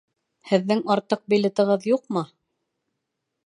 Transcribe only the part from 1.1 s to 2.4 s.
билетығыҙ юҡмы?